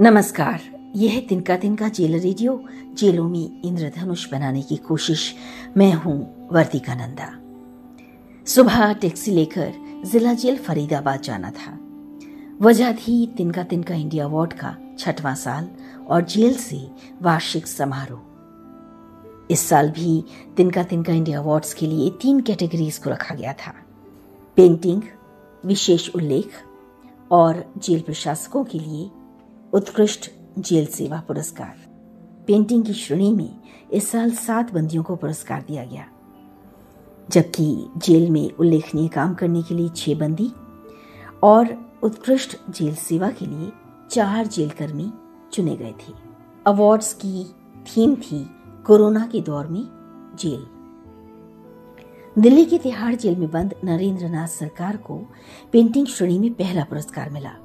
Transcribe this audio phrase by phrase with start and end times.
[0.00, 0.60] नमस्कार।
[0.96, 2.52] यह तिनका तिनका जेल रेडियो।
[2.94, 5.34] जेलों में इंद्रधनुष बनाने की कोशिश।
[5.76, 7.26] मैं हूँ वर्तिका नंदा
[8.46, 9.72] सुबह टैक्सी लेकर
[10.04, 11.72] जिला जेल फरीदाबाद जाना था।
[12.62, 15.68] वजह थी तिनका तिनका इंडिया अवार्ड का छठवां साल
[16.08, 16.80] और जेल से
[17.22, 20.24] वार्षिक समारोह। इस साल भी
[20.56, 23.74] तिनका तिनका इंडिया अवार्ड्स के लिए तीन कैटेगरीज को रखा गया था।
[24.56, 25.02] पेंटिंग,
[25.66, 26.50] विशेष उल्लेख
[27.30, 29.10] और जेल प्रशासकों के लिए
[29.74, 31.74] उत्कृष्ट जेल सेवा पुरस्कार।
[32.46, 33.56] पेंटिंग की श्रेणी में
[33.92, 36.06] इस साल सात बंदियों को पुरस्कार दिया गया।
[37.30, 40.52] जबकि जेल में उल्लेखनीय काम करने के लिए छह बंदी
[41.42, 43.72] और उत्कृष्ट जेल सेवा के लिए
[44.10, 45.12] चार जेल कर्मी
[45.52, 46.12] चुने गए थे।
[46.66, 47.44] अवार्ड्स की
[47.82, 48.50] थीम थी
[48.86, 49.84] कोरोना के दौर में
[50.38, 50.66] जेल।
[52.42, 55.18] दिल्ली के तिहाड़ जेल में बंद नरेंद्र नाथ सरकार को
[55.72, 57.56] पेंटिंग श्रेणी में पहला पुरस्कार मिला।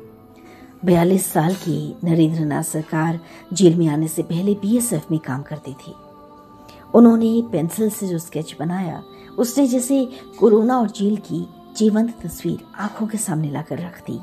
[0.86, 3.20] बयालीस साल की नरेंद्र नाथ सरकार
[3.54, 5.94] जेल में आने से पहले बीएसएफ में काम करती थे।
[6.94, 9.04] उन्होंने पेंसिल से जो स्केच बनाया,
[9.38, 10.10] उसने जैसे
[10.40, 14.20] कोरोना और जेल की जीवंत तस्वीर आँखों के सामने लाकर रख दी।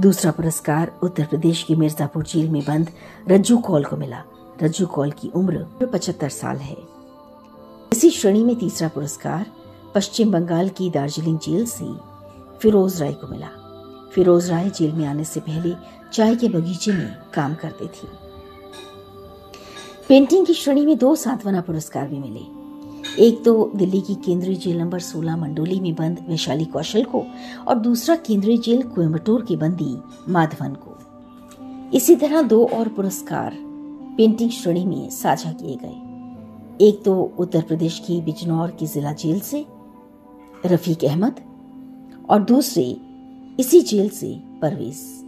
[0.00, 2.90] दूसरा पुरस्कार उत्तर प्रदेश की मिर्जापुर जेल में बंद
[3.28, 4.22] रज्जू कौल को मिला।
[4.62, 6.76] रज्जू कौल की उम्र पचहत्तर साल है।
[7.92, 9.46] इसी श्रेणी में तीसरा पुरस्कार
[9.94, 11.94] पश्चिम बंगाल की दार्जिलिंग जेल से
[12.58, 13.57] फिरोज राय को मिला।
[14.14, 15.74] फिरोज राय जेल में आने से पहले
[16.12, 18.06] चाय के बगीचे में काम करते थे।
[20.08, 22.58] पेंटिंग की श्रेणी में दो सांत्वना पुरस्कार भी मिले।
[23.24, 27.24] एक तो दिल्ली की केंद्रीय जेल नंबर 16 मंडोली में बंद वैशाली कौशल को
[27.68, 29.96] और दूसरा केंद्रीय जेल कोयम्बटूर की बंदी
[30.32, 30.94] माधवन को।
[31.96, 33.56] इसी तरह दो और पुरस्कार
[34.16, 39.40] पेंटिंग श्रेणी में साझा किए गए। एक तो उत्तर प्रदेश की बिजनौर की जिला जेल
[39.40, 39.66] से
[40.66, 41.40] रफीक अहमद
[42.30, 42.96] और दूसरे
[43.60, 45.24] इसी जेल से परवेज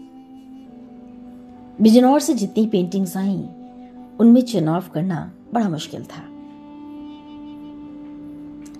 [1.81, 3.37] बिजनौर से जितनी पेंटिंग्स आई,
[4.21, 6.23] उनमें चुनाव करना बड़ा मुश्किल था।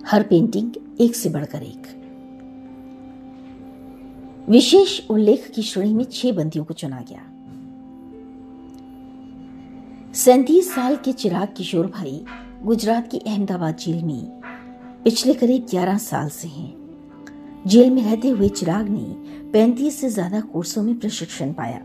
[0.07, 0.71] हर पेंटिंग
[1.01, 1.87] एक से बढ़कर एक।
[4.49, 7.27] विशेष उल्लेख की श्रेणी में छह बंदियों को चुना गया।
[10.13, 12.25] सैतीस साल के चिराग किशोर भाई
[12.63, 14.41] गुजरात की अहमदाबाद जेल में
[15.03, 16.80] पिछले करीब ग्यारह साल से हैं।
[17.67, 21.79] जेल में रहते हुए चिराग ने पैंतीस से ज़्यादा कोर्सों में प्रशिक्षण पाया।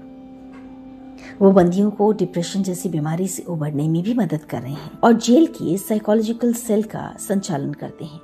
[1.40, 5.12] वो बंदियों को डिप्रेशन जैसी बीमारी से उबरने में भी मदद कर रहे हैं और
[5.12, 8.20] जेल के साइकोलॉजिकल सेल का संचालन करते हैं।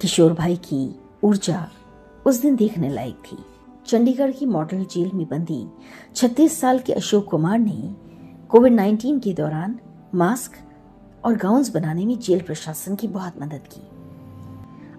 [0.00, 0.88] किशोर भाई की
[1.24, 1.66] ऊर्जा
[2.26, 3.36] उस दिन देखने लायक थी।
[3.86, 5.66] चंडीगढ़ की मॉडल जेल में बंदी
[6.14, 7.94] 36 साल के अशोक कुमार ने
[8.50, 9.78] कोविड 19 के दौरान
[10.14, 10.56] मास्क
[11.24, 13.82] और गाउन्स बनाने में जेल प्रशासन की बहुत मदद की।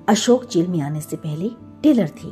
[0.07, 1.49] अशोक जेल में आने से पहले
[1.83, 2.27] टेलर थी।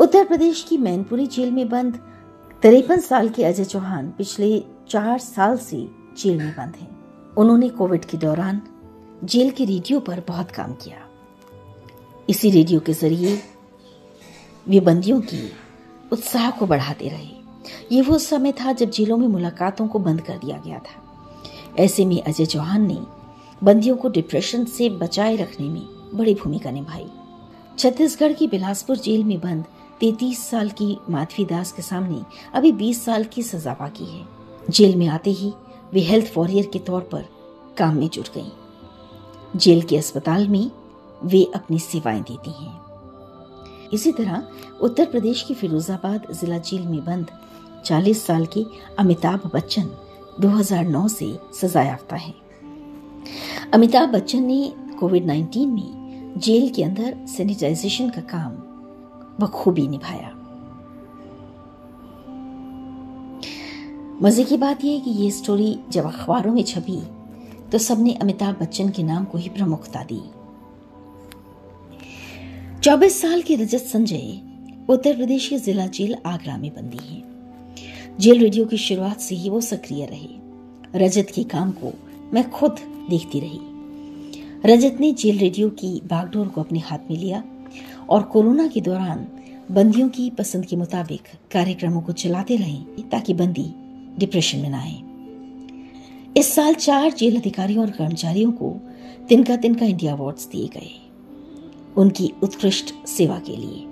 [0.00, 1.94] उत्तर प्रदेश की मैनपुरी जेल में बंद,
[2.62, 5.88] तिरपन साल के अजय चौहान पिछले चार साल से
[6.18, 6.88] जेल में बंद हैं।
[7.34, 8.62] उन्होंने कोविड के दौरान
[9.24, 10.96] जेल के रेडियो पर बहुत काम किया।
[12.30, 13.42] इसी रेडियो के ज़रिए
[14.68, 15.52] वे बंदियों की
[16.12, 17.30] उत्साह को बढ़ाते रहे।
[17.92, 21.02] ये वो समय था जब जेलों में मुलाकातों को बंद कर दिया गया था।
[21.78, 22.98] ऐसे में अजय चौहान ने
[23.64, 27.06] बंदियों को डिप्रेशन से बचाए रखने में बड़ी भूमिका निभाई।
[27.78, 29.64] छत्तीसगढ़ की बिलासपुर जेल में बंद
[30.00, 32.22] 33 साल की माधवी दास के सामने
[32.54, 34.26] अभी 20 साल की सजा बाकी है।
[34.70, 35.52] जेल में आते ही
[35.92, 37.26] वे हेल्थ वॉरियर के तौर पर
[37.78, 38.50] काम में जुट गईं।
[39.58, 40.70] जेल के अस्पताल में
[41.24, 42.80] वे अपनी सेवाएँ देती हैं।
[43.92, 44.48] इसी तरह
[44.80, 47.26] उत्तर प्रदेश की फिरोजाबाद जिला जेल में बंद
[47.84, 48.64] 40 साल के
[48.98, 49.90] अमिताभ बच्चन
[50.40, 52.34] 2009 से सजा याफ्ता है।
[53.74, 55.99] अमिताभ बच्चन ने कोविड 19 में
[56.38, 58.52] जेल के अंदर सैनिटाइजेशन का काम
[59.40, 60.30] बखूबी निभाया।
[64.22, 67.00] मज़े की बात यह है कि ये स्टोरी जब अखबारों में छपी
[67.72, 70.20] तो सबने अमिताभ बच्चन के नाम को ही प्रमुखता दी।
[72.82, 74.40] 24 साल के रजत संजय
[74.88, 77.22] उत्तर प्रदेश के जिला जेल आगरा में बंदी है।
[78.20, 81.92] जेल रेडियो की शुरुआत से ही वो सक्रिय रहे। रजत के काम को
[82.34, 82.76] मैं खुद
[83.10, 83.60] देखती रही।
[84.66, 87.44] रजत ने जेल रेडियो की बागडोर को अपने हाथ में लिया
[88.08, 89.26] और कोरोना के दौरान
[89.70, 91.20] बंदियों की पसंद के मुताबिक
[91.50, 93.74] कार्यक्रमों को चलाते रहे ताकि बंदी
[94.18, 95.02] डिप्रेशन में ना आए।
[96.36, 98.80] इस साल चार जेल अधिकारियों और कर्मचारियों को
[99.28, 100.90] तिनका तिनका इंडिया अवार्ड्स दिए गए।
[101.96, 103.86] उनकी उत्कृष्ट सेवा के लिए।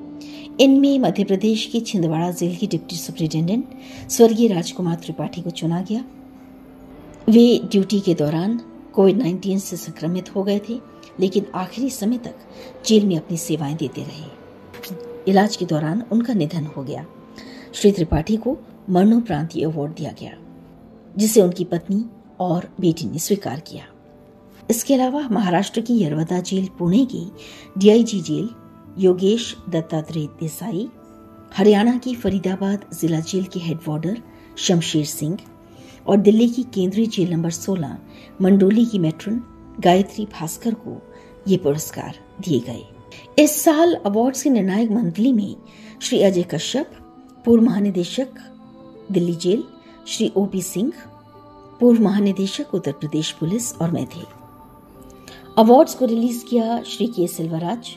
[0.65, 3.65] इनमें मध्य प्रदेश की छिंदवाड़ा जेल की डिप्टी सुप्रिंटेंडेंट,
[4.11, 6.05] स्वर्गीय राजकुमार त्रिपाठी को चुना गया।
[7.29, 8.61] वे ड्यूटी के दौरान
[8.99, 10.81] कोविड 19 से संक्रमित हो गए थे,
[11.21, 12.35] लेकिन आखिरी समय तक
[12.87, 14.27] जेल में अपनी सेवाएँ देते रहे।
[15.29, 17.07] इलाज के दौरान उनका निधन हो गया।
[17.75, 18.59] श्री त्रिपाठी को
[18.91, 20.33] मरणोपरांति अवार्ड दिया गया,
[21.17, 22.05] जिसे उनकी पत्नी
[22.41, 23.85] और बेटी ने स्वीकार किया।
[24.71, 27.33] इसके अलावा महाराष्ट्र की यरवदा जेल पुणे की
[27.79, 28.49] डीआईजी जेल,
[28.99, 30.89] योगेश दत्तात्रेय देसाई,
[31.57, 34.23] हरियाणा की फरीदाबाद जिला जेल के हेड वार्डर
[34.57, 35.39] शमशेर सिंह
[36.09, 37.97] और दिल्ली की केंद्रीय जेल नंबर 16
[38.43, 39.43] मंडोली की मेट्रन
[39.81, 41.03] गायत्री भास्कर को
[41.49, 42.85] ये पुरस्कार दिए गए।
[43.39, 45.57] इस साल अवार्ड की निर्णायक मंडली में
[46.03, 46.91] श्री अजय कश्यप,
[47.45, 48.29] पूर्व महानिदेशक
[49.13, 49.65] दिल्ली जेल,
[50.07, 50.93] श्री ओपी सिंह,
[51.81, 54.25] पूर्व महानिदेशक उत्तर प्रदेश पुलिस और मैं थे।
[55.59, 57.97] अवार्ड्स को रिलीज़ किया श्री के सिल्वराज,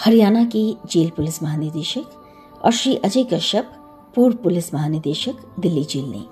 [0.00, 3.72] हरियाणा के जेल पुलिस महानिदेशक और श्री अजय कश्यप
[4.14, 6.24] पूर्व पुलिस महानिदेशक दिल्ली जेल ने।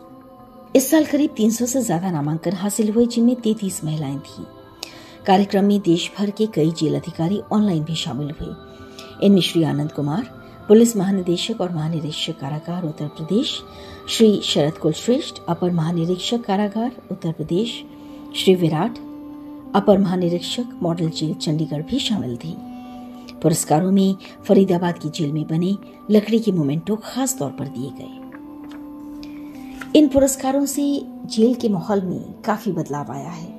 [0.77, 4.45] इस साल करीब 300 से ज़्यादा नामांकन हासिल हुए, जिनमें 33 महिलाएँ थीं।
[5.27, 8.55] कार्यक्रम में देश भर के कई जेल अधिकारी ऑनलाइन भी शामिल हुए।
[9.27, 10.23] इनमें श्री आनंद कुमार,
[10.69, 13.63] पुलिस महानिदेशक और महानिरीक्षक कारागार, उत्तर प्रदेश,
[14.09, 17.85] श्री शरद कुलश्रेष्ठ, अपर महानिरीक्षक कारागार, उत्तर प्रदेश,
[18.37, 18.99] श्री विराट,
[19.75, 22.57] अपर महानिरीक्षक मॉडल जेल चंडीगढ़ भी शामिल थी।
[23.43, 25.77] पुरस्कारों में फरीदाबाद की जेल में बने
[26.11, 28.19] लकड़ी के मोमेंटो खास तौर पर दिए गए।
[29.99, 33.51] इन पुरस्कारों से जेल के माहौल में काफ़ी बदलाव आया है।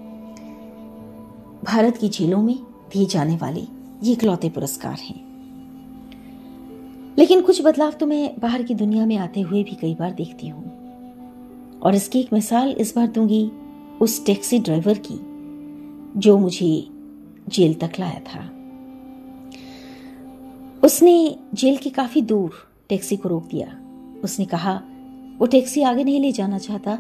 [1.63, 2.55] भारत की जेलों में
[2.93, 3.61] दिए जाने वाले
[4.03, 5.33] ये इकलौते पुरस्कार हैं।
[7.17, 10.47] लेकिन कुछ बदलाव तो मैं बाहर की दुनिया में आते हुए भी कई बार देखती
[10.47, 10.71] हूँ।
[11.79, 13.51] और इसकी एक मिसाल इस बार दूँगी
[14.01, 15.19] उस टैक्सी ड्राइवर की,
[16.19, 16.87] जो मुझे
[17.49, 18.52] जेल तक लाया था।
[20.83, 22.51] उसने जेल के काफ़ी दूर
[22.89, 23.67] टैक्सी को रोक दिया।
[24.23, 24.81] उसने कहा,
[25.39, 26.95] वो टैक्सी आगे नहीं ले जाना चाहता,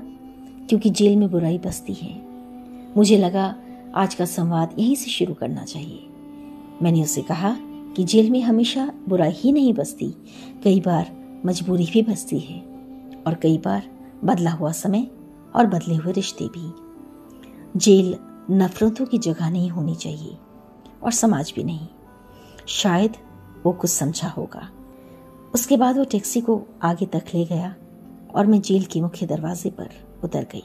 [0.69, 2.21] क्योंकि जेल में बुराई बसती है।
[2.97, 3.55] मुझे लगा,
[3.95, 6.07] आज का संवाद यहीं से शुरू करना चाहिए।
[6.81, 7.57] मैंने उसे कहा
[7.95, 10.13] कि जेल में हमेशा बुराई ही नहीं बसती,
[10.63, 11.11] कई बार
[11.45, 12.59] मजबूरी भी बसती है,
[13.27, 13.83] और कई बार
[14.23, 15.07] बदला हुआ समय
[15.55, 16.71] और बदले हुए रिश्ते भी।
[17.79, 18.15] जेल
[18.51, 20.37] नफरतों की जगह नहीं होनी चाहिए,
[21.03, 21.87] और समाज भी नहीं।
[22.67, 23.13] शायद
[23.65, 24.69] वो कुछ समझा होगा।
[25.53, 27.75] उसके बाद वो टैक्सी को आगे तक ले गया
[28.35, 29.89] और मैं जेल के मुख्य दरवाजे पर
[30.23, 30.63] उतर गई।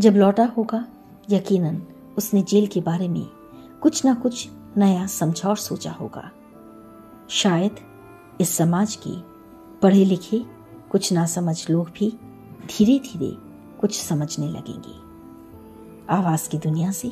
[0.00, 0.86] जब लौटा होगा,
[1.30, 1.82] यकीनन
[2.18, 3.26] उसने जेल के बारे में
[3.82, 6.30] कुछ ना कुछ नया समझा और सोचा होगा।
[7.30, 7.76] शायद
[8.40, 9.10] इस समाज के
[9.78, 10.44] पढ़े लिखे
[10.90, 12.10] कुछ ना समझ लोग भी
[12.66, 13.36] धीरे धीरे
[13.80, 15.10] कुछ समझने लगेंगे।
[16.10, 17.08] आवाज़ की दुनिया से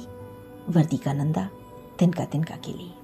[0.69, 1.49] वर्दी का नंदा
[1.99, 2.95] तिनका तिनका के लिए।